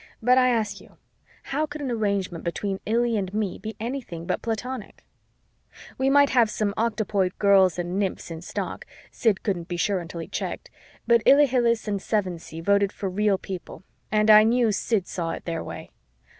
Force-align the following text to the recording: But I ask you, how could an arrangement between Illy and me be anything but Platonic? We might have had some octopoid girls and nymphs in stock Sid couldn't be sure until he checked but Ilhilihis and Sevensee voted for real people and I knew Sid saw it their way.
But 0.19 0.39
I 0.39 0.49
ask 0.49 0.81
you, 0.81 0.97
how 1.43 1.67
could 1.67 1.79
an 1.79 1.91
arrangement 1.91 2.43
between 2.43 2.79
Illy 2.87 3.17
and 3.17 3.31
me 3.35 3.59
be 3.59 3.75
anything 3.79 4.25
but 4.25 4.41
Platonic? 4.41 5.05
We 5.99 6.09
might 6.09 6.31
have 6.31 6.47
had 6.47 6.55
some 6.55 6.73
octopoid 6.75 7.37
girls 7.37 7.77
and 7.77 7.99
nymphs 7.99 8.31
in 8.31 8.41
stock 8.41 8.85
Sid 9.11 9.43
couldn't 9.43 9.67
be 9.67 9.77
sure 9.77 9.99
until 9.99 10.21
he 10.21 10.27
checked 10.27 10.71
but 11.05 11.21
Ilhilihis 11.27 11.87
and 11.87 12.01
Sevensee 12.01 12.61
voted 12.61 12.91
for 12.91 13.11
real 13.11 13.37
people 13.37 13.83
and 14.11 14.31
I 14.31 14.41
knew 14.41 14.71
Sid 14.71 15.05
saw 15.05 15.33
it 15.33 15.45
their 15.45 15.63
way. 15.63 15.91